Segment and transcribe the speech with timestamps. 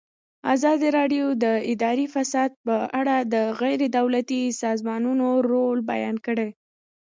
[0.53, 6.49] ازادي راډیو د اداري فساد په اړه د غیر دولتي سازمانونو رول بیان کړی.